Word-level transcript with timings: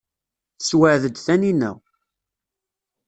Tessewɛed-d 0.57 1.15
Taninna. 1.25 1.71